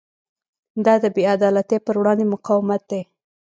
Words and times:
دا 0.85 0.93
د 1.03 1.05
بې 1.15 1.23
عدالتۍ 1.35 1.77
پر 1.85 1.95
وړاندې 1.99 2.25
مقاومت 2.33 2.81
دی. 2.91 3.01